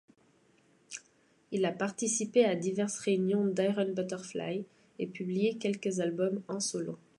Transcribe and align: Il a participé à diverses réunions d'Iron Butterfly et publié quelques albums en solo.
Il 1.51 1.63
a 1.63 1.71
participé 1.71 2.43
à 2.43 2.55
diverses 2.55 2.97
réunions 2.97 3.45
d'Iron 3.45 3.93
Butterfly 3.93 4.65
et 4.97 5.05
publié 5.05 5.59
quelques 5.59 5.99
albums 5.99 6.41
en 6.47 6.59
solo. 6.59 6.97